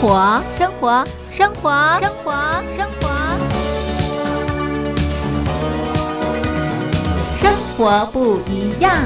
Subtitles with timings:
[0.00, 2.32] 活，生活，生活，生活，
[2.74, 3.10] 生活，
[7.36, 8.96] 生活不一样。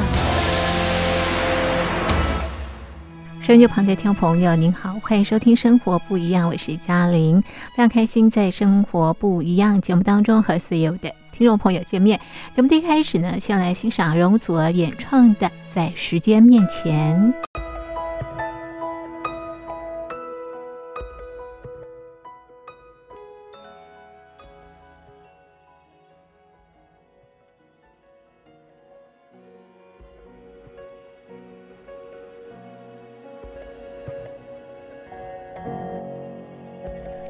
[3.43, 12.21] 收音机旁的听众朋友，您好，欢迎收听《生活不一样》，我是嘉玲，非常开心在《生活不一样》节目当中和所有的听众朋友见面。
[12.55, 17.35] 节目的一开始呢，先来欣赏容祖儿演唱的《在时间面前》。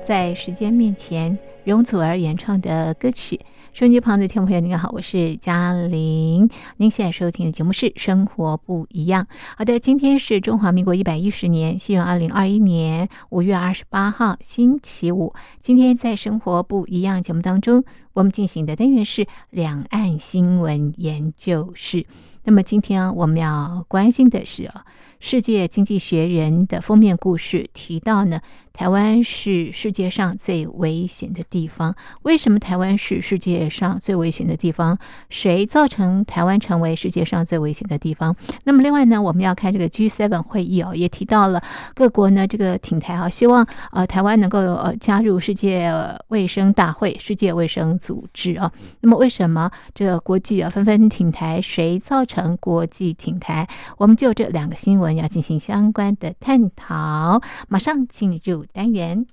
[0.05, 3.41] 在时间面前，容祖儿演唱的歌曲。
[3.73, 6.47] 收音机旁的听众朋友，您好，我是嘉玲。
[6.77, 9.25] 您现在收听的节目是《生活不一样》。
[9.57, 15.33] 好的，今天是中华民国一百一十年，西元二零二一年五月二十八号，星期五。
[15.59, 22.05] 今天在《生活不一样》节目当中，我们进行的单元是两岸新闻研究室。
[22.45, 24.85] 那么今天我们要关心的是啊，
[25.25, 28.43] 《世界经济学人》的封面故事提到呢。
[28.77, 31.95] 台湾是世界上最危险的地方。
[32.23, 34.99] 为什么台湾是世界上最危险的地方？
[35.31, 38.35] 谁造成台湾成为世界上最危险的地方？
[38.65, 41.63] 那么，另外呢，我们要开这个 G7 会议哦，也提到了
[41.95, 45.89] 各国呢这个挺台啊，希望呃台湾能够呃加入世界
[46.31, 48.73] 卫生大会、世界卫生组织啊。
[49.03, 51.63] 那么，为什么这国际啊纷纷挺台？
[51.63, 53.69] 谁造成国际挺台？
[53.99, 57.41] 我们就这两个新闻要进行相关的探讨。
[57.69, 58.65] 马上进入。
[58.73, 59.25] 单元，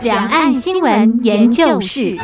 [0.00, 2.18] 两岸新闻研究室。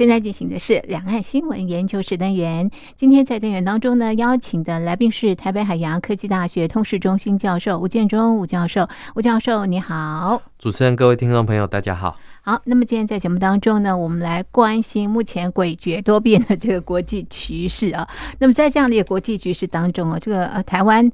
[0.00, 2.70] 现在进行的是两岸新闻研究室单元。
[2.96, 8.88] 今天在单元当中呢，邀请的来宾是台北海洋科技大学通识中心教授吴建中吴教授。
[9.14, 10.40] 吴教授，你好！
[10.58, 12.16] 主持人、各位听众朋友，大家好。
[12.40, 18.08] 好，那么今天在节目当中呢，我们来关心目前诡谲多变的这个国际局势啊。
[18.38, 21.12] 那么在这样的一个国际局势当中啊，这个呃台湾。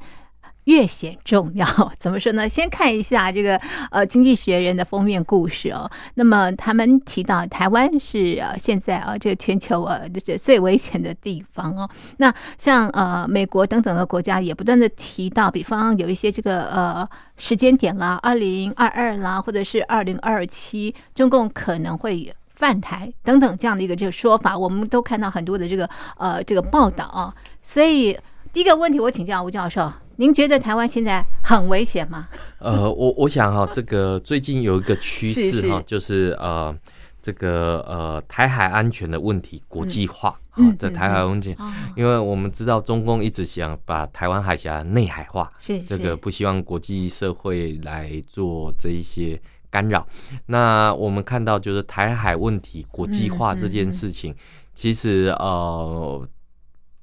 [0.66, 1.66] 越显重要，
[1.98, 2.48] 怎么说呢？
[2.48, 3.56] 先看一下这个
[3.90, 5.90] 呃《经济学人》的封面故事哦。
[6.14, 11.88] 那么他们提到台湾是呃现在啊这个全球呃这最危险的地方哦。
[12.18, 25.88] 那像呃美国等等的国家也不断的提到，比方有一些这个呃时间点啦，二零二二啦，或者是二零二七，中共可能会犯台等等这样的一个这个说法，我们都看到很多的这个
[26.18, 27.32] 呃这个报道啊。
[27.62, 28.18] 所以
[28.52, 29.92] 第一个问题，我请教吴教授。
[30.16, 32.26] 您觉得台湾现在很危险吗？
[32.58, 36.74] 呃，我我想哈，这个最近有一个趋势哈，就是呃，
[37.20, 41.54] 这个呃台海安全的问题国际化啊，在台海问题，
[41.94, 49.38] 因为我们知道中共一直想把台湾海峡内海化，是这个不希望国际社会来做这一些
[49.70, 50.06] 干扰。
[50.46, 54.34] 那我们看到就是台海问题国际化这件事情，
[54.72, 56.26] 其实呃。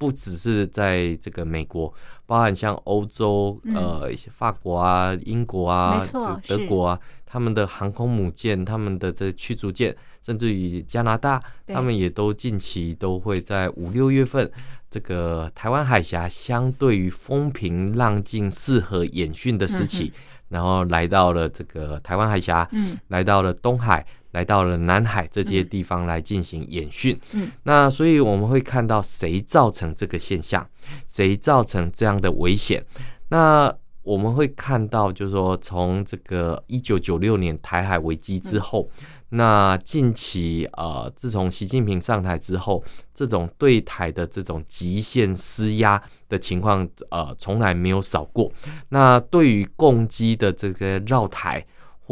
[0.03, 1.93] 不只是在这个美国，
[2.25, 5.97] 包含像欧洲，呃，一些法国啊、英国啊、
[6.45, 14.51] 德国啊，他们的航空母舰、他们的这驱逐舰，甚至于加拿大，他们也都近期都会在五六月份，
[14.91, 20.11] 这个台湾海峡相对于风平浪静、适合演训的时期，
[20.49, 24.05] 然后来到了这个台湾海峡，嗯，来到了东海。
[24.33, 30.67] 来到了南海这些地方来进行演训，嗯，那所以我们会看到谁造成这个现象，
[31.07, 32.83] 谁造成这样的危险。
[33.29, 33.71] 那
[34.01, 38.89] 我们会看到，就是说从这个一九九六年台海危机之后，
[39.29, 42.83] 那近期呃，自从习近平上台之后，
[43.13, 48.51] 这种对台的这种极限施压的情况，呃，从来没有少过。
[48.89, 51.63] 那对于共机的这个绕台。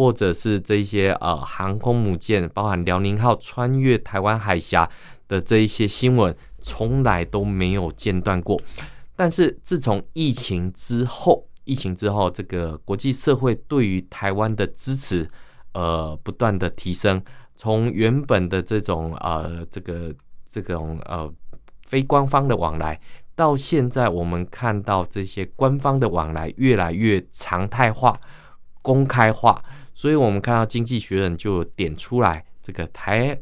[0.01, 4.89] 或者是这些呃航空母舰，包含辽宁号穿越台湾海峡
[5.27, 8.59] 的这一些新闻，从来都没有间断过。
[9.15, 15.27] 但是自从疫情之后，疫情之后，这个国际社会对于台湾的支持，
[15.73, 17.23] 呃，不断的提升。
[17.55, 20.11] 从原本的这种呃这个
[20.49, 21.31] 这种呃
[21.83, 22.99] 非官方的往来，
[23.35, 28.11] 到现在我们看到这些官方的往来越来越常态化、
[28.81, 29.63] 公开化。
[29.93, 33.39] 所以，我们看到《经济学人》就点出来，这个台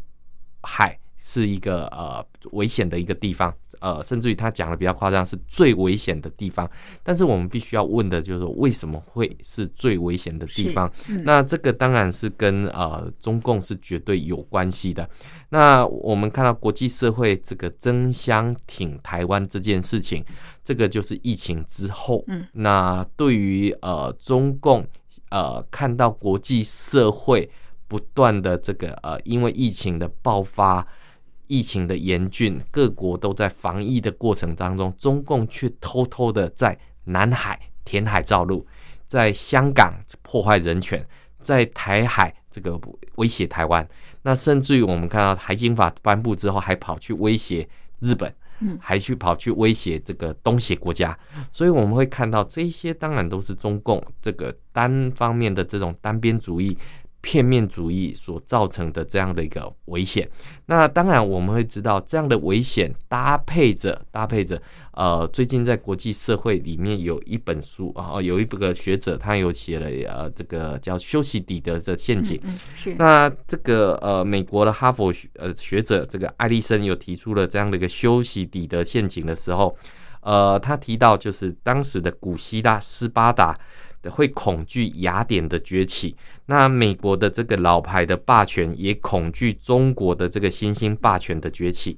[0.61, 6.69] 海是一个呃危险的一个地方，呃，甚至于他讲的比较夸张，是最危险的地方。
[7.03, 10.91] 但是我们必须要问的就是为什么会是最危险的地方？
[11.23, 15.07] 那这个当然是跟呃中共是绝对有关系的。
[15.49, 20.25] 那我们看到国际社会这个争相挺台湾这件事情，
[20.63, 24.85] 这个就是疫情之后，嗯，那对于呃中共
[25.29, 27.49] 呃看到国际社会。
[27.89, 30.85] 不断的这个呃，因为疫情的爆发，
[31.47, 38.63] 疫情的严峻，各国都在防疫的过程当中，中共却偷偷的在南海填海造陆，
[39.07, 39.91] 在香港
[40.21, 41.03] 破坏人权，
[41.41, 42.79] 在台海这个
[43.15, 43.89] 威胁台湾。
[44.21, 47.67] 那甚至于我们看到台警法颁布之后，还跑去威胁
[48.01, 48.31] 日本，
[48.79, 51.17] 还去跑去威胁这个东协国家。
[51.51, 56.77] 所以我们会看到这些，当然都是中共这个单方面的这种单边主义。
[57.21, 60.29] 片面主义所造成的这样的一个危险，
[60.65, 64.61] 那当然我们会知道这样的危险搭配着搭配着，
[64.93, 72.39] 呃，最近在国际社会里面有一本书啊，有一个学者他有写了呃，这个叫修昔底德的陷阱。
[72.75, 72.95] 是。
[72.95, 79.75] 那这个呃，美国的哈佛学呃学者这个艾利森有提出了这样的一个修昔底德陷阱的时候，
[80.21, 83.53] 呃，他提到就是当时的古希腊斯巴达。
[84.03, 86.15] 会恐惧雅典的崛起，
[86.45, 91.97] 那美国的这个老牌的霸权也恐惧中国的这个新兴霸权的崛起。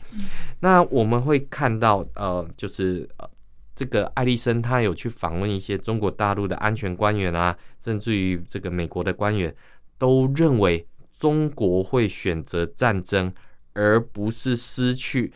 [0.61, 3.29] 那我们会看到，呃，就是呃，
[3.75, 9.53] 这个艾利森他有去访问一些中国大陆的安全官员啊，甚至于这个美国的官员，
[9.99, 13.31] 都认为中国会选择战争，
[13.73, 15.31] 而不是失去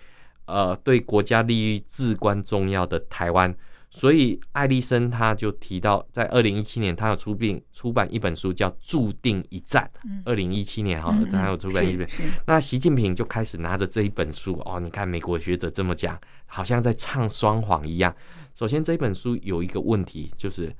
[0.46, 3.56] 呃对国家利益至关重要的台湾。
[3.96, 9.90] 所以艾利森他就提到，在二零一七年，他有出并出版一本书，叫《注定一战》。
[10.26, 12.06] 二零一七年哈，他有出版一本。
[12.46, 18.14] 那习近平就开始拿着这一本书哦，你看美国学者这么讲，好像在唱双簧一样。
[18.54, 20.76] 首先，这本书有一个问题，就是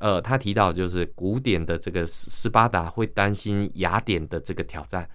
[0.00, 5.08] 呃，他提到就是古典的这个斯巴达会担心雅典的这个挑战。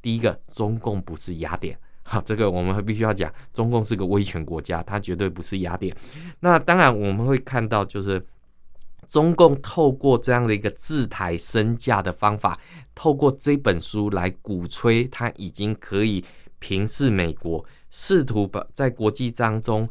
[0.00, 1.78] 第一个，中共不是雅典。
[2.10, 5.94] 好，这个我们必须要讲，中共是个威权国家，它绝对不是雅典。
[6.40, 8.26] 那当然我们会看到，就是
[9.06, 12.58] 中共透过这样的一个自抬身价的方法，
[12.94, 16.24] 透过这本书来鼓吹，它已经可以
[16.58, 19.86] 平视美国，试图把在国际当中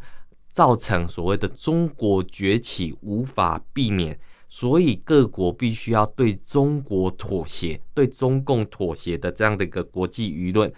[0.51, 4.19] 造成所谓的中国崛起无法避免，
[4.49, 10.73] 所以各国必须要对中国妥协，对中共妥协的这样的一个国际舆论。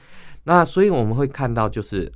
[0.49, 2.11] 那所以我们会看到，就是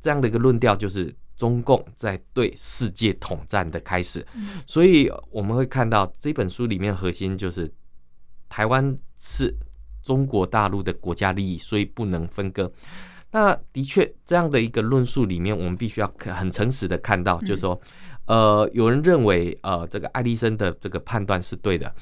[0.00, 4.26] 这样的一个论调，就是中共在对世界统战的开始。
[4.66, 7.72] 所以我们会看到这本书里面核心就是
[8.48, 9.54] 台湾是
[10.02, 12.68] 中国大陆的国家利益，所以不能分割。
[13.30, 17.80] 那的确这样的一个论述里面，我们必须要很诚实的看到，就是说，
[18.26, 21.94] 呃，有人认为，呃，这个爱迪生的这个判断是对的。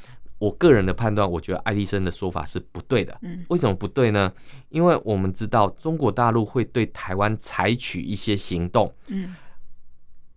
[0.44, 3.16] 我个人的判断，我觉得爱迪生的说法是不对的。
[3.22, 4.30] 嗯，为什么不对呢？
[4.68, 8.92] 因为我们知道中国大陆会对台湾采取一些行动。
[9.08, 9.34] 嗯，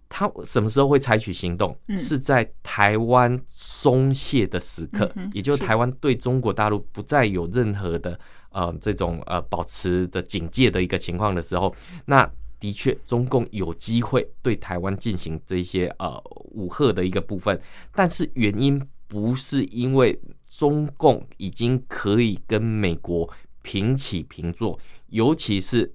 [0.07, 1.77] 他什么时候会采取行动？
[1.97, 8.17] 是在台湾松懈的时刻，也就是台湾对中国大陆不再有任何的
[8.51, 16.17] 呃这种呃保持着警戒的一个情况的时候，那的确中共有机会对台湾进行这些呃
[16.51, 17.59] 武吓的一个部分，
[17.93, 18.81] 但是原因。
[19.07, 23.29] 不是因为中共已经可以跟美国
[23.61, 25.93] 平起平坐，尤其是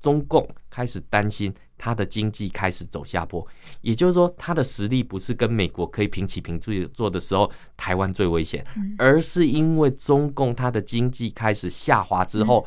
[0.00, 3.46] 中共开始担心他的经济开始走下坡，
[3.80, 6.58] 也就是说，他的实力不是跟美国可以平起平
[6.94, 8.64] 坐的时候，台湾最危险，
[8.96, 12.66] 而是因为中共他的经济开始下滑之后，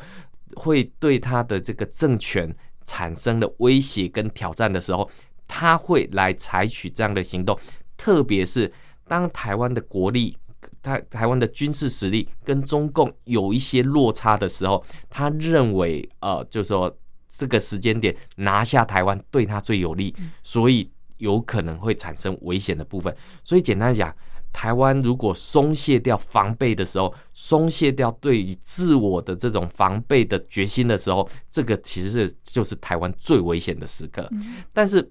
[0.56, 5.10] 会对他的这个政权产生了威胁跟挑战的时候，
[5.48, 7.58] 他会来采取这样的行动，
[7.96, 8.70] 特别是。
[9.10, 10.36] 当台湾的国力、
[10.80, 16.96] 台台湾的军事实力跟中共有一些落差的时候，他认为，呃，就是说
[17.28, 20.14] 这个时间点拿下台湾对他最有利，
[20.44, 23.12] 所以有可能会产生危险的部分。
[23.42, 24.14] 所以简单讲，
[24.52, 34.30] 台湾如果松懈掉防备的时候，松懈掉对于自我的这种防备的决心的时候，这个其实是就是台湾最危险的时刻。
[34.72, 35.10] 但是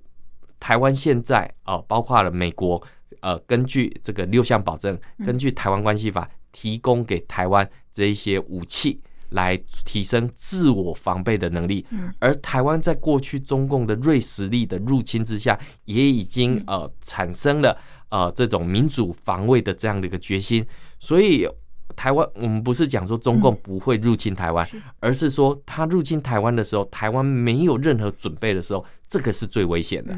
[0.57, 2.81] 台湾现在啊，包括了美国。
[3.21, 8.99] 呃，根据这个六项保证，根据台湾关系法，提供给台湾这一些武器，
[9.29, 11.85] 来提升自我防备的能力。
[12.19, 17.77] 而台湾在过去中共的锐实力的入侵之下，也已经呃产生了
[18.09, 20.65] 呃这种民主防卫的这样的一个决心。
[20.99, 21.47] 所以
[21.95, 30.17] 台湾，我们不是讲说中共不会入侵台湾，是而是说他入侵台湾的时候，台湾没有任何准备的时候，这个是最危险的。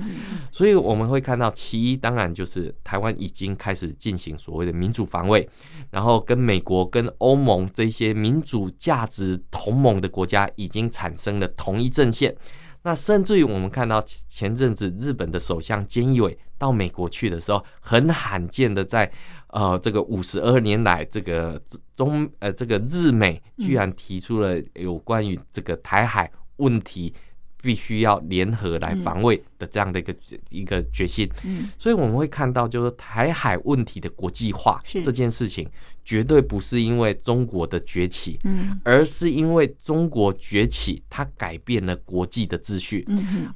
[0.51, 5.47] 所以我们会看到，其一当然就是台湾已经开始进行所谓的民主防卫，
[5.89, 12.35] 然后跟美国、跟欧盟这些民主价值同盟的国家已经产生了同一阵线。
[12.83, 19.11] 那甚至于我们看到前阵子日本的首相菅义伟到美国去的时候，很罕见的在
[19.49, 21.61] 呃这个五十二年来，这个
[21.95, 27.13] 中呃这个日美居然提出了有关于这个台海问题
[27.61, 30.15] 必须要联合来防卫的这样的一个
[30.49, 31.29] 一个决心。
[31.43, 35.67] 嗯，所以我们会看到，就是台海问题的国际化这件事情，
[36.03, 38.79] 绝对不是因为中国的崛起，嗯。
[38.83, 43.07] 而是因为中国崛起，它改变了国际的秩序。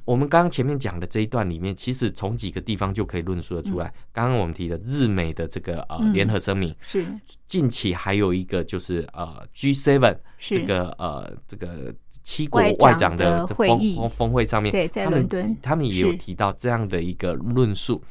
[0.04, 3.92] 我们刚刚前面讲的这一段里面，其实从几个地方就可以论述的出来。
[4.12, 6.12] 刚刚我们提的日美的这个呃嗯。
[6.12, 7.04] 联合声明，是。
[7.48, 18.02] 近期还有一个就是呃 G7 是这个呃这个七国外外长长的的峰峰峰会上面，对在他们伦敦他们也有提到这样的一个论述。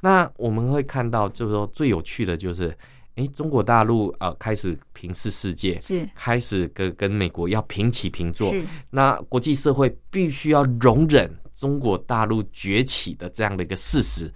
[0.00, 2.76] 那我们会看到，就是说最有趣的就是，
[3.16, 6.08] 哎，中国大陆呃开始平视世界，是。
[6.14, 8.54] 开始跟跟美国要平起平坐，
[8.90, 14.32] 那国际社会必须要容忍中国大陆崛起的这样的一个事实。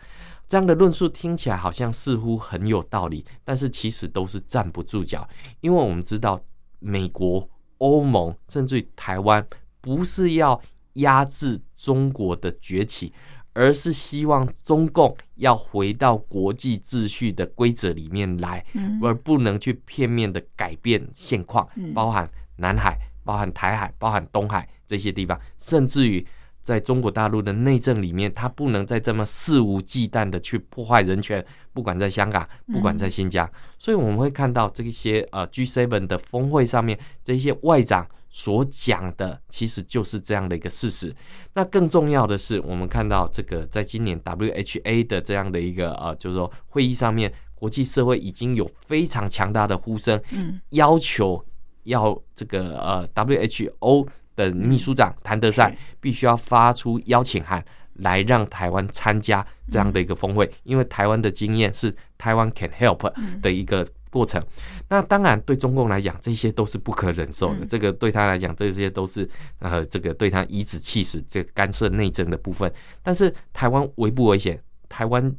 [0.48, 5.26] 这样的论述听起来好像似乎很有道理，但是其实都是站不住脚，
[5.62, 6.38] 因为我们知道
[6.82, 7.48] 美国、
[7.78, 9.46] 欧盟甚至于台湾
[9.80, 10.60] 不是要
[10.94, 13.12] 压制中国的崛起，
[13.52, 18.98] 而是希望中共要回到国际秩序的规则里面来，嗯。
[19.02, 26.24] 而不能去片面的改变现况嗯，包含南海、包含台海、包含东海这些地方，甚至于
[26.62, 33.50] 在中国大陆的内政里面，他不能再这么肆无忌惮的去破坏人权，不管在香港，不管在新疆。
[33.78, 41.14] 所以我们会看到这些呃 G7 的峰会上面，这些外长所讲的，其实就是这样的一个事实。
[41.54, 51.44] 那更重要的是，我们看到这个在今年 WHA 的这样的一个呃，就是说会议上面，国际社会已经有非常强大的呼声，嗯要求
[51.84, 57.64] 要这个呃 WHO 的秘书长谭德赛必须要发出邀请函。
[57.96, 63.12] 来让台湾参加这样的一个峰会，因为台湾的经验是台湾 can help
[63.42, 64.42] 的一个过程。
[64.88, 67.60] 那当然，对中共来讲，这些都是不可忍受的。
[67.60, 72.72] 嗯这个对他来讲，这些都是呃，这个对他颐指气使，这个干涉内政的部分。
[73.02, 74.58] 但是台湾危不危险？
[74.88, 75.30] 台湾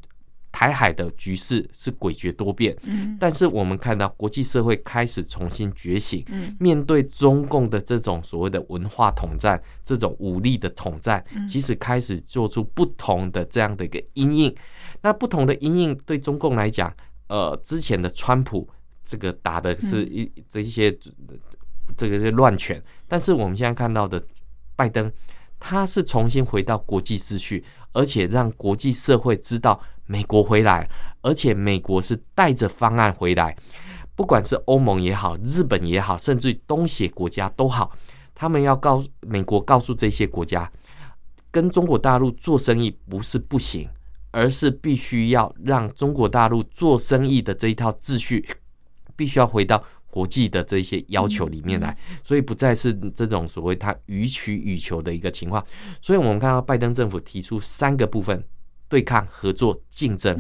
[0.54, 3.18] 台海的局势是诡谲多变，嗯。
[3.20, 6.56] 但是我们看到国际社会开始重新觉醒，嗯。
[6.60, 11.46] 面对中共的这种所谓的文化统战、这种武力的统战，嗯。
[11.46, 14.56] 其实开始做出不同的这样的一个阴影。
[15.02, 16.96] 那不同的阴影对中共来讲，
[17.28, 18.70] 呃，之前的川普
[19.04, 20.96] 这个打的是一这些
[21.98, 24.24] 这个是乱拳，但是我们现在看到的
[24.76, 25.12] 拜登，
[25.66, 30.90] 他是重新回到国际秩序，而且让国际社会知道美国回来，
[31.22, 33.56] 而且美国是带着方案回来。
[34.14, 37.96] 不管是欧盟也好，日本也好，甚至东协国家都好，
[38.36, 40.70] 他们要告美国，告诉这些国家，
[41.50, 43.88] 跟中国大陆做生意不是不行，
[44.32, 48.46] 而是必须要让中国大陆做生意的这一套秩序，
[49.16, 49.82] 必须要回到
[50.14, 55.66] 国际的这些要求里面来，所以不再是这种所谓他予取予求的一个情况。
[56.00, 58.44] 所以我们看到拜登政府提出三个部分：
[58.88, 60.40] 对抗、合作、竞争。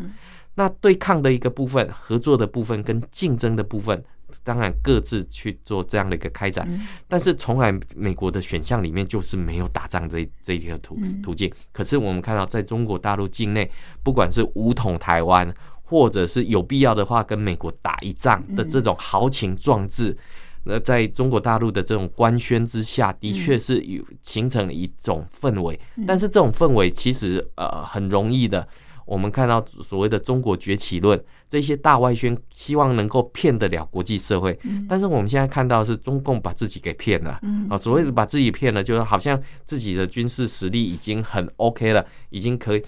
[0.53, 4.03] 那对抗的一个部分，合作的部分跟竞争的部分，
[4.43, 6.69] 当然各自去做这样的一个开展。
[7.07, 11.51] 但是从来美国的选项里面就是没有打仗这这一个途途径。
[11.71, 13.67] 可是我们看到，在中国大陆境内，
[14.03, 15.51] 不管是武统台湾，
[15.93, 20.17] 或者是有必要的话跟美国打一仗的这种豪情壮志。
[20.63, 28.67] 那在中国大陆的这种官宣之下，的确是有形成了一种氛围，但是这种氛围其实呃很容易的。
[29.05, 34.57] 我们看到所谓的中国崛起论，这些大外宣希望能够骗得了国际社会，
[34.89, 37.39] 但是我们现在看到的是中共把自己给骗了。
[37.69, 42.83] 啊，所谓的把自己骗了，就是好像自己的军事实力已经很 OK 了，已经可以。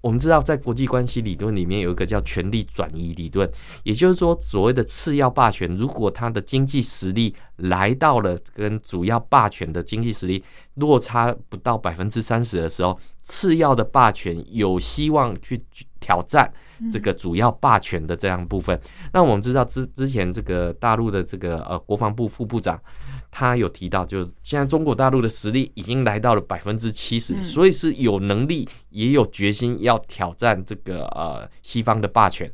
[0.00, 3.50] 我们知道，在国际关系理论里面有一个叫权力转移理论，
[3.82, 10.42] 也就是说，所谓的次要霸权，如果它的经济实力来到了跟主要霸权的经济实力
[10.74, 15.60] 落差不到百分之三十的时候，次要的霸权有希望去
[15.98, 16.52] 挑战
[16.92, 18.80] 这个主要霸权的这样部分。
[19.12, 22.80] 那我们知道之之前这个大陆的这个呃国防部副部长，
[23.30, 32.50] 他有提到，就现在中国大陆的实力已经来到了百分之七十，所以是有能力也有决心要挑战这个呃西方的霸权。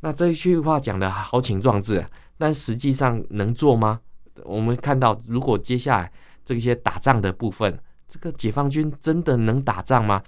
[0.00, 2.04] 那这一句话讲的豪情壮志，
[2.38, 4.00] 但实际上能做吗？
[4.44, 6.12] 我们看到，如果接下来
[6.44, 10.22] 这些打仗的部分，这个解放军真的能打仗吗？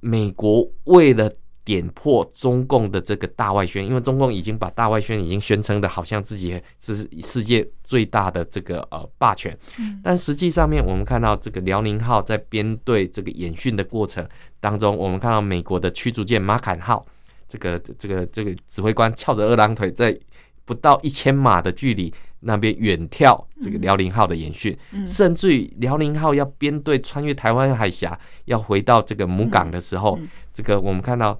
[0.00, 1.30] 美国为了
[1.68, 9.54] 点破中共的这个大外宣，因为中共已经把大外宣已经宣称的好像自己是世界最大的这个呃霸权，
[10.02, 14.26] 但实际上面我们看到这个辽宁号在编队这个演训的过程
[14.60, 17.04] 当中，我们看到美国的驱逐舰马坎号，
[17.46, 20.18] 这个这个这个指挥官翘着二郎腿在
[20.64, 22.10] 不到一千码的距离。
[22.40, 30.16] 那边远眺这个辽宁号的演训，甚至于辽宁号要编队穿越台湾海峡，要回到这个母港的时候，
[30.54, 31.36] 这个我们看到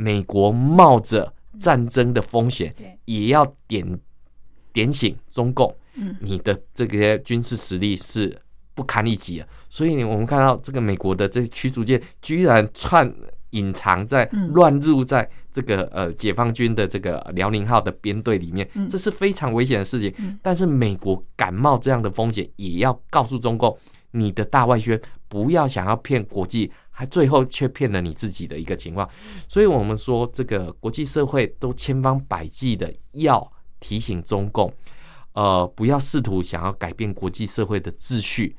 [0.00, 3.98] 美国冒着战争的风险，也要点
[4.72, 5.74] 点醒中共，
[6.20, 8.40] 你的这些军事实力是
[8.74, 9.48] 不堪一击的。
[9.68, 13.12] 所以，我们看到这个美国的这驱逐舰居然串。
[13.52, 20.38] 隐藏在乱入在这个呃解放军的这个辽宁号的编队里面，这是非常危险的事情。
[20.40, 23.76] 但是美国敢冒这样的风险，也要告诉中共，
[24.12, 29.08] 你的大外宣不要想要骗国际，还最后却骗了你自己的一个情况。
[29.48, 34.70] 所以，我们说这个国际社会都千方百计的要提醒中共，
[35.32, 38.54] 呃，不要试图想要改变国际社会的秩序，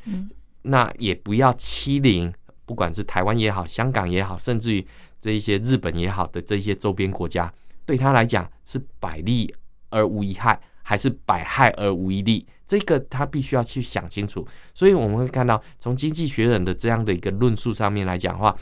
[0.64, 2.34] 那也不要欺凌。
[2.66, 4.88] 不管是台湾也好，香港也好，甚至于
[5.20, 7.54] 这一些日本也好的这些周边国家，
[7.86, 9.54] 对他来讲是百利
[9.92, 12.48] 而无一害，还是百害而无一利？
[12.72, 14.48] 这个他必须要去想清楚。
[14.74, 18.56] 所以我们会看到，从经济学人的这样的一个论述上面来讲的话，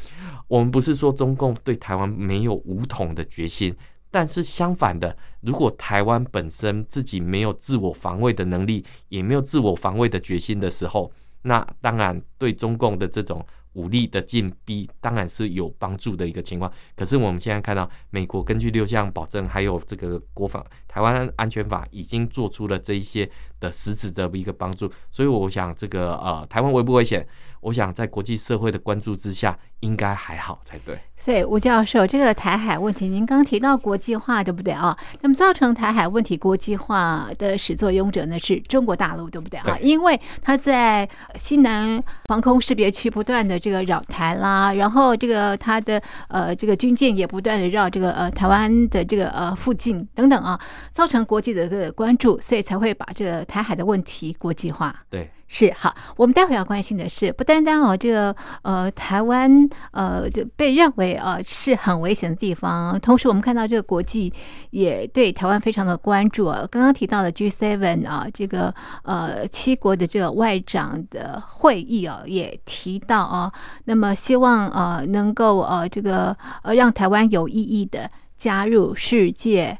[0.47, 3.75] 我们不是说中共对台湾没有武统的决心，
[4.09, 11.11] 但是相反的，如果台湾本身自己没有自我防卫的能力，也没有自我防卫的决心的时候，
[11.43, 13.45] 那当然对中共的这种。
[13.79, 23.29] 武力的进逼当然是有帮助的一个情况，可是我们现在看到，美国根据六项保证，还有这个国防台湾安全法，已经做出了这一些
[23.61, 27.25] 的实质的一个帮助，所以我想这个呃，台湾危不危险？
[27.61, 30.97] 我想在国际社会的关注之下，应该还好才对。
[31.15, 34.97] 所以吴教授，这个台海问题，您刚提到国际化，对不对啊？
[35.21, 39.77] 那么造成台海问题国际化的始作俑者呢，是中国大陆，对不对啊？
[39.81, 50.59] 因为他在西南防空识别区不断的这个扰台啦，然后这个他的呃这个军舰也不断的绕这个呃台湾的这个呃附近等等啊，
[50.93, 54.95] 造成国际的这个关注，所以才会把这个台海的问题国际化。
[55.09, 55.29] 对。
[55.51, 64.31] 是好，我们待会要关心的是，不单单哦，这个呃，台湾呃就被认为呃是很危险的地方，同时我们看到这个国际
[64.69, 66.67] 也对台湾非常的关注啊。
[66.69, 73.51] 刚刚提到的 G7 啊，这个呃七国的这个外长的会议啊，也提到啊，
[73.85, 78.07] 那么希望呃能够呃这个呃让台湾有意义的
[78.37, 79.79] 加入世界。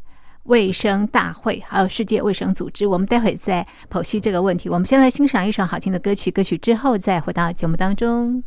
[0.49, 4.67] 卫生大会，还有世界卫生组织，我们待会再剖析这个问题。
[4.67, 8.43] 我们先来欣赏一首好听的歌曲，歌曲之后再回到节目当中。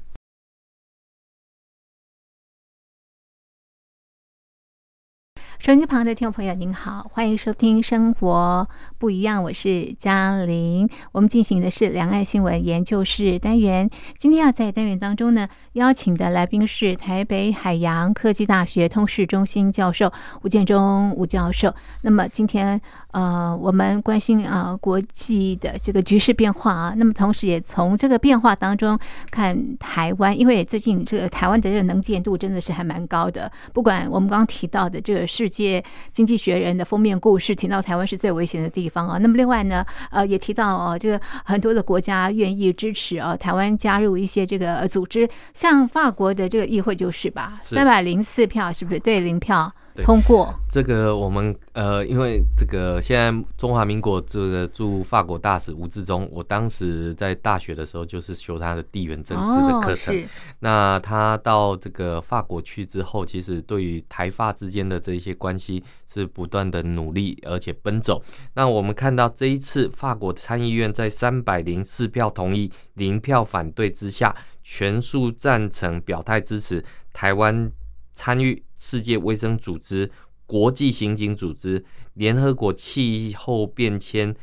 [5.63, 10.89] 手机旁的听众朋友，您好，欢迎收听《生活不一样》，我是嘉玲。
[11.13, 13.89] 我们进行的是两岸新闻研究室单元。
[14.19, 21.73] 今天要在单元当中呢，邀请的来宾是台北海洋科技大学通识中心教授吴建中吴教授。
[22.01, 22.81] 那么今天。
[23.13, 28.99] 呃，我们关心啊国际的这个局势变化啊，那么同时也从这个变化当中
[29.31, 33.53] 看台湾，因为最近这个台湾的这个能见度真的是还蛮高的。
[33.75, 39.19] 不管我们刚刚提到的这个事界经济学人的封面故事，提到台湾是最危险的地方啊。
[39.19, 49.71] 那么另外呢，呃，也提到哦，这个很多的国家愿意支持啊台湾加入一些这个组织，像法国的这个议会就是吧，三百零四票是不是对零票？
[49.97, 60.25] 通过这个，我们呃，因为这个现在中华民国这个驻法国大使吴志忠，我当时在大学的时候就是修他的地缘政治的课程。
[60.61, 68.23] 那他到这个法国去之后，其实对于台法之间的这一些关系是不断的努力而且奔走。
[68.55, 77.71] 那我们看到这一次法国参议院在三百零四票同意、零票反对之下，全数赞成表态支持台湾。
[78.13, 80.11] 参与世界卫生组织、
[80.47, 84.35] 国际刑警组织、联合国气候变迁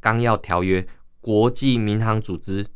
[0.00, 0.86] 纲要条约、
[1.20, 2.66] 国际民航组织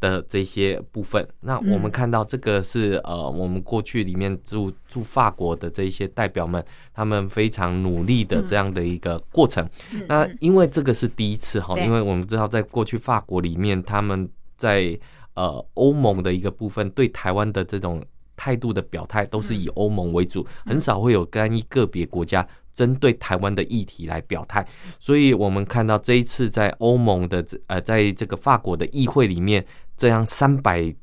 [0.00, 1.26] 的这些部分。
[1.40, 9.68] 那我们看到这个是呃，我们过去里面驻驻法国的这一些代表们，他们非常努力的这样的一个过程。
[10.06, 14.96] 那因为这个是第一次哈，因为我们知道在过去法国里面，他们在
[15.34, 18.04] 呃欧盟的一个部分对台湾的这种
[18.38, 22.48] 态度的表态，都是以欧盟为主，很少会有干一个别国家。
[22.74, 24.64] 针对台湾的议题来表态，
[25.00, 30.94] 所以我们看到这一次在欧盟的呃，在这个法国的议会里面，这样三百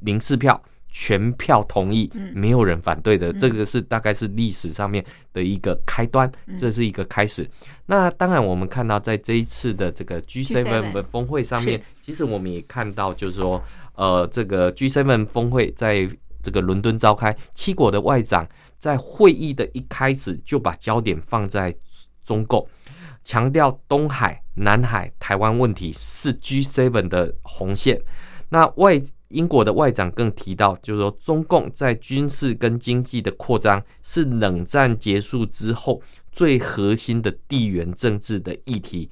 [0.00, 5.02] 零四票全票同意，没有人反对的，这个是大概是历史上面
[5.32, 7.48] 的一个开端，这是一个开始。
[7.86, 13.62] 那当然，我们看到在这一次的这个 G7 的峰会上面，其实我们也看到，就是说，
[13.94, 16.06] 呃，这个 G7 峰会在
[16.42, 18.46] 这个伦敦召开，七国的外长。
[18.78, 21.72] 在会议的一开始就把焦点放在
[22.24, 22.66] 中共，
[23.22, 28.02] 强调东海、南海、台湾问题是 G7 的红线。
[28.48, 36.02] 那外英国的外长更提到，就是说中共在军事跟经济的扩张是冷战结束之后
[36.32, 39.08] 最核心的地缘政治的议题。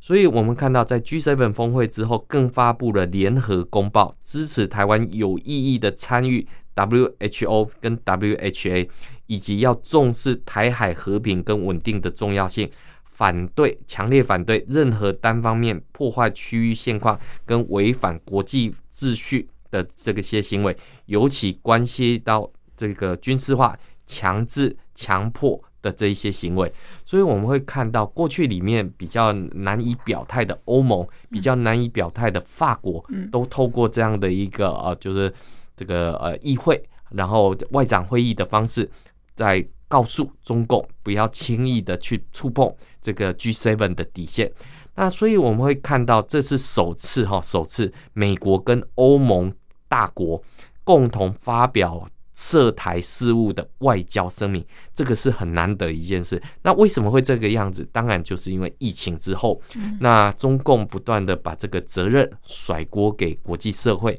[0.00, 6.48] 所以，我们看到在 G7 峰会之后，更发布了联合公报，支持台湾有意义的参与。
[6.74, 8.88] WHO 跟 WHA
[9.26, 12.68] 以及要重视台海和平跟稳定的重要性，
[13.04, 26.72] 反对强烈反对任何单方面破坏区域现况跟违反国际秩序的这个些行为，尤其关系到这个军事化、强制、强迫的这一些行为。
[27.04, 35.32] 所以我们会看到，过去里面比较难以表态的欧盟，比较难以表态的法国，都透过这样的一个呃，就是。
[35.82, 38.88] 这个呃议会，然后外长会议的方式，
[39.34, 44.50] 在告诉中共不要轻易的去触碰这个 G7 的底线。
[44.94, 49.52] 那所以我们会看到，这是首次哈，首次美国跟欧盟
[49.88, 50.40] 大国
[50.84, 54.64] 共同发表涉台事务的外交声明，
[54.94, 56.40] 这个是很难得一件事。
[56.62, 57.84] 那为什么会这个样子？
[57.90, 59.60] 当然就是因为疫情之后，
[59.98, 64.16] 那中共不断的把这个责任甩锅给国际社会。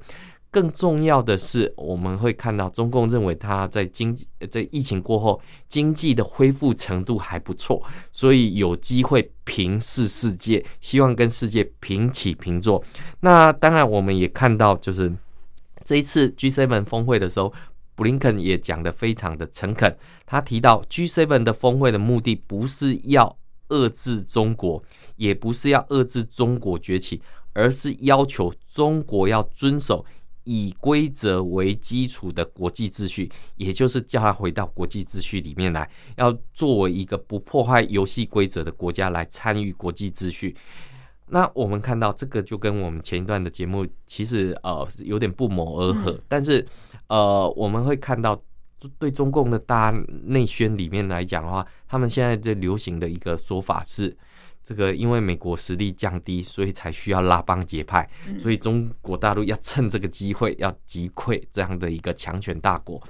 [0.54, 12.84] 更重要的是，我们会看到中共认为他在经济在疫情过后经济的恢复程度还不错，所以有机会平视世界，希望跟世界平起平坐。
[13.22, 15.12] 那当然，我们也看到，就是
[15.84, 17.52] 这一次 G7 峰会的时候，
[17.96, 19.98] 布林肯也讲的非常的诚恳。
[20.28, 23.36] 他提到 G7 的峰会的目的不是要
[23.70, 24.84] 遏制中国，
[25.16, 27.20] 也不是要遏制中国崛起，
[27.54, 30.06] 而是要求中国要遵守。
[30.46, 40.56] 以规则为基础的国际秩序，也就是叫他回到国际秩序里面来，要作为一个不破坏游戏规则的国家来参与国际秩序。
[41.28, 46.66] 那我们看到这个就跟我们前一段的节目其实呃有点不谋而合，但是
[47.08, 48.40] 呃我们会看到
[49.00, 49.92] 对中共的大
[50.26, 54.16] 内宣里面来讲的话，他们现在在流行的一个说法是。
[54.63, 63.02] 这个因为美国实力降低，所以才需要拉帮结派，所以中国大陆要趁这个机会要击溃这样的一个强权大国。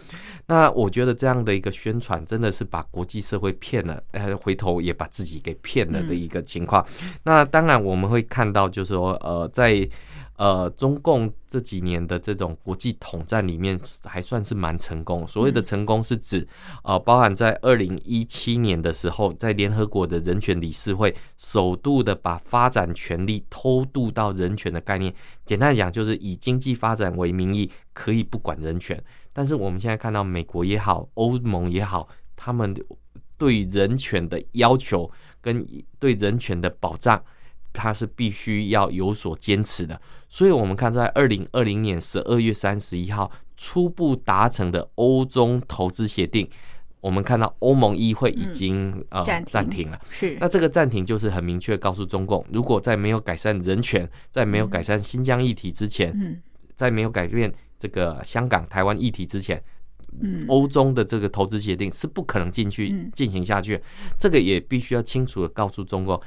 [0.48, 6.86] 那我觉得这样的一个宣传真的是把国际社会骗了，呃，回头也把自己给骗了的一个情况。
[7.24, 9.88] 那当然我们会看到，就是说，呃，在。
[10.36, 15.28] 呃，中共这几年的这种国际统战里面，还算是蛮成功。
[15.28, 16.48] 所谓的成功是指，
[16.84, 25.14] 呃，包含在二零一七年的时候，在联合国的人权理事会，首度的把发展权利偷渡到人权的概念。
[25.46, 29.02] 简单讲，就是以经济发展为名义，可以不管人权。
[29.32, 32.74] 但是我们现在看到，美国也好，欧盟也好，他们
[33.38, 35.64] 对人权的要求跟
[36.00, 37.24] 对人权的保障。
[37.74, 46.48] 它是必须要有所坚持的，所以我们看在二零二零年十二月三十一号初步达成的欧中投资协定，
[47.02, 50.00] 我们看到欧盟议会已经呃暂停了。
[50.10, 56.42] 是，那这个暂停就是很明确告诉中共，如果在没有改善人权，在没有改善新疆议题之前，
[56.76, 59.62] 在没有改变这个香港、台湾议题之前，
[60.22, 63.82] 嗯欧中的这个投资协定是不可能进去进行下去。
[64.20, 66.20] 这个也必须要清楚的告诉中共。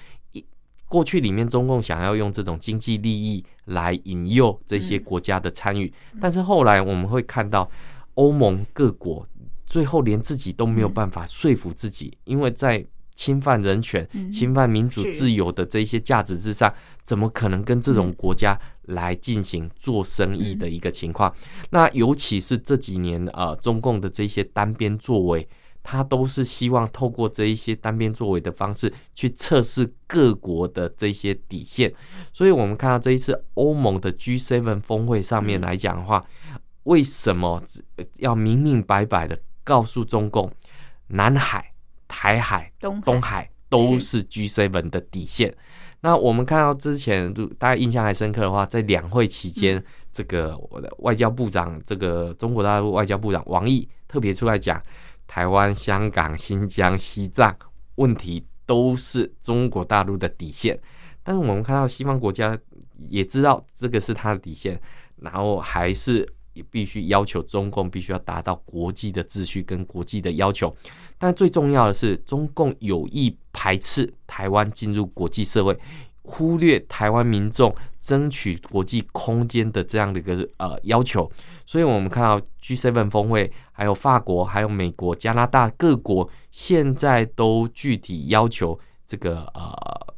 [0.89, 7.69] 过去里面，中共想要用这种经济利益来引诱这些国家的参与，但是后来我们会看到，
[8.15, 9.27] 欧盟各国
[9.65, 16.73] 最后连自己都没有办法说服自己，因为在侵犯人权、侵犯民主自由的这些价值之上，
[17.03, 21.35] 怎么可能跟这种国家来进行做生意的一个情况？
[21.71, 25.49] 那尤其是这几年啊，中共的这些单边作为。
[25.89, 31.95] 他都是希望透过这一些单边作为的方式去测试各国的这些底线。
[32.33, 36.27] 所以，我们看到这一次欧盟的 G7 峰会上面来讲的话，
[36.83, 37.63] 为什么
[38.19, 40.51] 要明明白白的告诉中共，
[41.07, 41.73] 南海、
[42.09, 45.57] 台海、东海都是 G7 的底线？
[46.01, 49.81] 那我们看到之前，大家印象还深刻的话，在两会期间，
[50.13, 54.83] 这个我的外交部长，这个中国大陆外交部长王毅特别出来讲，
[55.27, 57.57] 台湾、香港、新疆、西藏
[57.97, 60.79] 问题都是中国大陆的底线。
[61.23, 62.59] 但是我们看到西方国家
[63.09, 64.81] 也知道这个是它的底线，
[65.17, 66.27] 然后还是
[66.71, 70.75] 必须要求中共必须要达到国际的秩序跟国际的要求。
[71.19, 75.77] 但最重要的是，中共有意排斥台湾进入国际社会，
[76.27, 81.31] 忽略台湾民众争取国际空间的这样的一个呃要求。
[81.65, 90.15] 所以，我们看到 G7 峰会，还有法国、还有美国、加拿大各国，现在都具体要求这个呃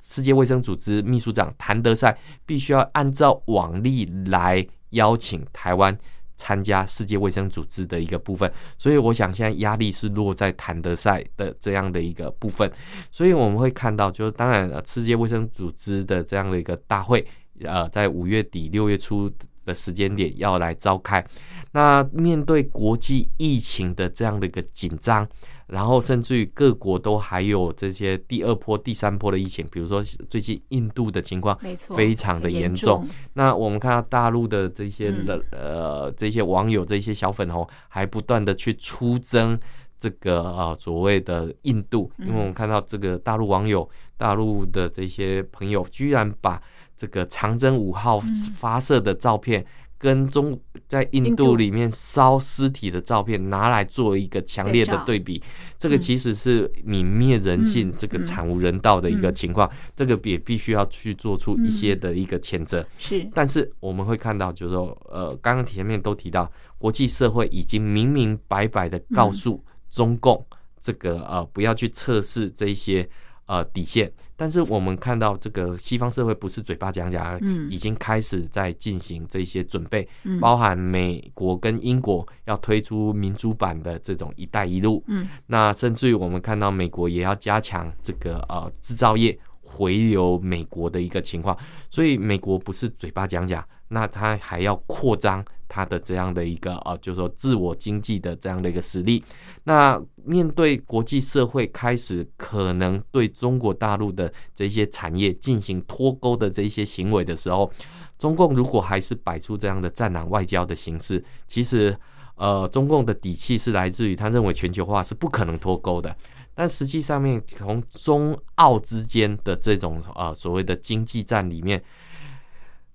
[0.00, 2.16] 世界卫生组织秘书长谭德赛
[2.46, 5.98] 必须要按照往例来邀请台湾。
[6.42, 12.68] 参加世界卫生组织的一个部分，所以我想现在压力是落在坦德赛的这样的一个部分，
[13.12, 17.24] 所以我们会看到，就是当然世界卫生组织的这样的一个大会，
[17.60, 19.30] 呃，在五月底六月初
[19.64, 21.24] 的时间点要来召开，
[21.70, 25.24] 那面对国际疫情的这样的一个紧张。
[25.72, 33.02] 然后，甚至于各国都还有这些第二波、第三波的疫情，比如说最近印度的情况，没错，非常的严重。
[33.32, 39.58] 那我们看到大陆的这些的呃这些网友、这些小粉红，还不断的去出征
[39.98, 46.60] 这个啊所谓的印度，因为我们看到这个大陆网友、大陆的这些朋友，居然把
[46.98, 48.20] 这个长征五号
[48.54, 49.64] 发射的照片。
[50.02, 55.40] 跟中在印度里面烧尸体的照片拿来做一个强烈的对比，
[55.78, 62.84] 这个其实是泯灭人性、这个惨无人道的一个情况，这个也必须要去做出一些的一个谴责。
[62.98, 70.44] 是，但是我们会看到，就是说，呃，刚刚前面都提到，国际社会已经明明白白的告诉中共，
[70.80, 73.08] 这个呃，不要去测试这些
[73.46, 74.12] 呃底线。
[74.42, 91.56] 但是我们看到这个西方社会不是嘴巴讲讲，嗯，已经开始在进行这些准备，嗯，包含美国跟英国要推出民主版的这种“一带一路”，嗯，那甚至于我们看到美国也要加强这个呃制造业回流美国的一个情况，
[91.88, 95.44] 所以美国不是嘴巴讲讲，那他还要扩张。
[95.72, 99.24] 他的这样的一个啊，就是说自我经济的这样的一个实力。
[99.64, 107.72] 那面对国际社会开始可能对中国大陆的这些产业进行脱钩的这些行为的时候，
[108.18, 111.96] 中共如果还是摆出这样的战狼外交的形式，其实
[112.34, 116.14] 呃，中共的底气是来自于他认为全球化是不可能脱钩的。
[116.54, 121.82] 但实际上面从中澳之间的这种啊所谓的经济战里面。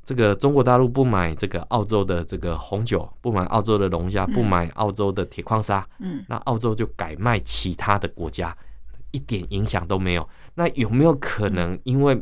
[0.08, 8.56] 这个中国大陆不买这个澳洲的这个红酒，不买澳洲的龙虾，不买澳洲的铁矿砂，嗯，那澳洲就改卖其他的国家，
[9.12, 10.26] 一点影响都没有。
[10.56, 12.18] 那有没有可能因为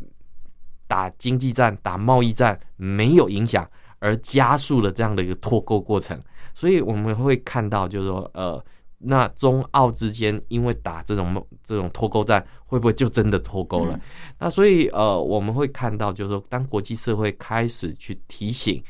[0.87, 3.69] 打经济战、打贸易战没有影响，
[3.99, 6.19] 而加速了这样的一个脱钩过程？
[6.55, 8.65] 所以我们会看到，就是说，呃。
[9.05, 13.99] 那中澳之间，因为打这种这种脱钩战，会不会就真的脱钩了？
[14.39, 18.83] 那所以呃，我们会看到，就是说，当国际社会开始去提醒，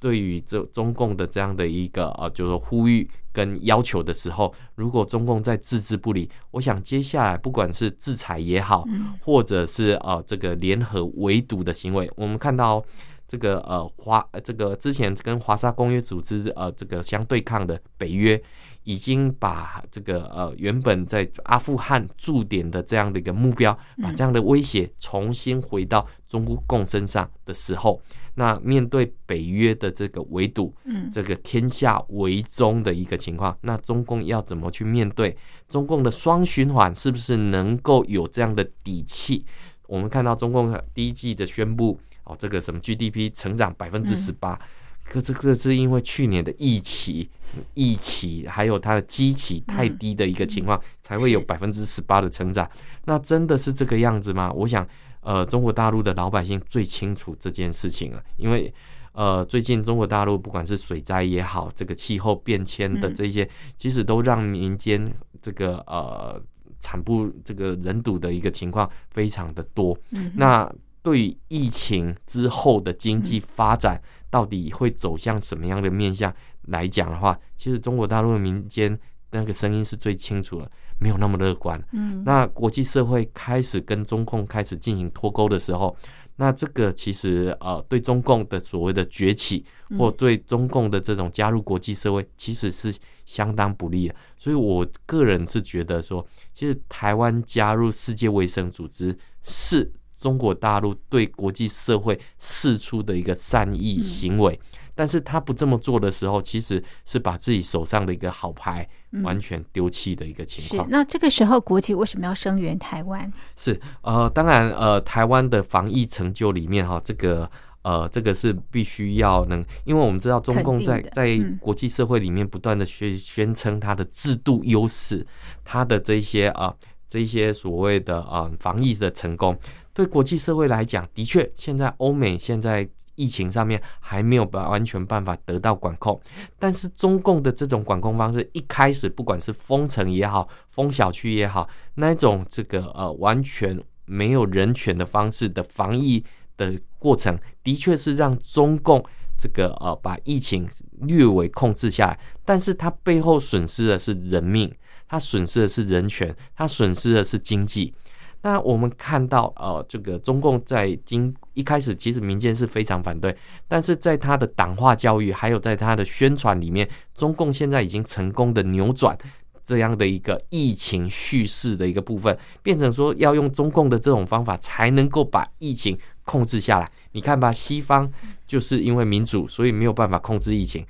[0.00, 8.84] 对于这中共的这样的一个呃，就是说呼吁跟要求的时候，如果中共再置之不理，我想接下来不管是制裁也好，
[9.22, 12.84] 或者是呃这个联合围堵的行为，我们看到
[13.28, 18.42] 这个呃华这个之前跟华沙公约组织呃这个相对抗的北约。
[18.84, 28.00] 已经把这个呃原本在阿富汗驻点的这样的一个目标，把这样的威胁重新回到中共身上的时候，
[28.36, 35.36] 那面对北约的这个围堵，嗯，这个天下为中的一个情况，那中共要怎么去面对？
[35.68, 39.44] 中共的双循环是不是能够有这样的底气？
[39.86, 44.60] 我们看到中共第一季的宣布，哦，这个什么 GDP 成长百分之十八。
[45.04, 47.26] 可是，这是因为去年的疫情、
[47.72, 52.70] 疫情还有它的基期太低的一个情况，才会有百分之十八的成长。
[53.06, 54.52] 那真的是这个样子吗？
[54.52, 54.86] 我想，
[55.22, 58.22] 呃，中国大陆的老百姓最清楚这件事情了。
[58.36, 58.70] 因为，
[59.12, 65.10] 呃，最近中国大陆不管是水灾也好，这个气候变迁的这些，其实都让民间
[65.40, 66.38] 这个呃
[66.78, 69.98] 惨不这个人睹的一个情况非常的多。
[70.34, 70.70] 那
[71.08, 74.00] 对于疫情之后的经济发展。
[74.30, 76.30] 到底会走向什么样的面向
[76.66, 78.94] 来讲的话，其实中国大陆的民间
[79.30, 81.82] 那个声音是最清楚的，没有那么乐观。
[81.92, 85.96] 嗯，那国际社会开始跟中共开始进行脱钩的时候，
[86.36, 89.64] 那这个其实呃，对中共的所谓的崛起，
[89.98, 92.94] 或对中共的这种加入国际社会，其实是
[93.24, 94.14] 相当不利的。
[94.36, 104.58] 所以我个人是觉得说，其实台湾加入世界卫生组织是中国大陆对国际社会释出的一个善意行为。
[104.94, 108.84] 但是他不这么做的时候，其实是把自己手上的一个好牌
[109.22, 110.90] 完全丢弃的一个情况。
[110.90, 113.32] 那这个时候，国际为什么要声援台湾？
[113.54, 117.48] 是呃，当然呃，台湾的防疫成就里面哈，这个
[117.82, 125.24] 呃，这个是必须要能，因为我们知道中共在在国际社会里面不断的宣宣称它的制度优势，
[125.64, 126.74] 它的这些啊
[127.06, 129.56] 这些所谓的啊防疫的成功。
[129.98, 136.20] 对国际社会来讲，的确，现在欧美现在疫情上面还没有把完全办法得到管控。
[136.56, 146.24] 但是中共的这种管控方式，一开始不管是封城也好，封小区也好，那种这个呃完全没有人权的方式的防疫
[146.56, 149.04] 的过程，的确是让中共
[149.36, 150.68] 这个呃把疫情
[151.00, 152.20] 略微控制下来。
[152.44, 154.72] 但是它背后损失的是人命，
[155.08, 157.92] 它损失的是人权，它损失的是经济。
[158.40, 169.18] 那我们看到，呃，这个中共在经一开始，其实民间是非常反对，但是在他的党化教育，还有在他的宣传里面，中共现在已经成功的扭转
[169.64, 176.88] 这样的一个疫情叙事的一个部分，变成说要用中共的这种方法才能够把疫情控制下来。
[177.10, 178.08] 你看吧，西方
[178.46, 180.86] 就是因为民主，所以没有办法控制疫情，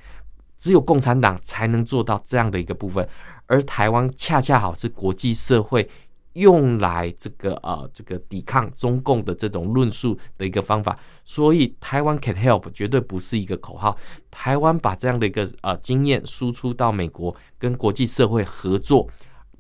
[0.58, 3.08] 只有共产党才能做到这样的一个部分，
[3.46, 5.88] 而台湾恰恰好是国际社会。
[6.34, 13.96] 用来这个呃这个抵抗中共的这种论述的一个方法，所以台湾 can help 绝对不是一个口号。
[14.30, 19.08] 台湾把这样的一个呃经验输出到美国跟国际社会合作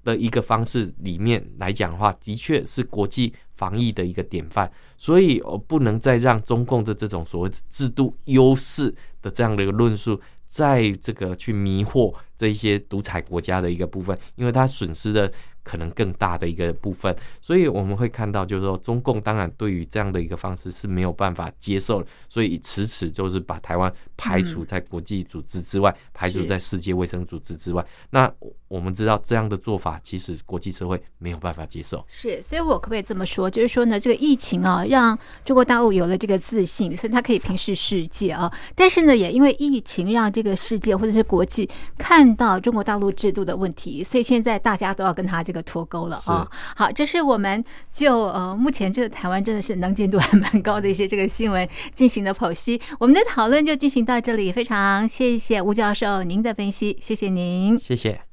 [0.04, 4.70] 的一个方式里面来讲的话，的确是国际防疫的一个典范。
[4.96, 15.32] 所以我不能再让中共的这种所谓制度优势的这样的一个论述，在这个去迷惑这一些独裁国家的一个部分，因为它损失的。
[15.68, 27.84] 可能更大的一个部分，所以我们会看到，就是说，中共当然对于这样的一个方式是没有办法接受，所以迟迟就是把台湾排除在国际组织之外，排除在世界卫生组织之外。
[28.08, 28.32] 那
[28.68, 32.02] 我们知道这样的做法，其实国际社会没有办法接受。
[32.08, 38.50] 是，所以我可不可以这么说，就是说呢，这个疫情啊，让中国大陆有了这个自信，所以它可以平视世界啊。
[38.74, 45.68] 但是呢，也因为疫情让这个世界或者是国际看到中国大陆制度的问题，所以现在大家都要跟他这个个。
[45.68, 46.48] 脱钩了啊！
[46.74, 52.80] 好，这是我们就呃，目前这个台湾真的是能见度还蛮高的一些这个新闻进行的剖析。
[52.98, 58.27] 我们的讨论就进行到这里，非常谢谢吴教授您的分析，谢谢您，谢谢。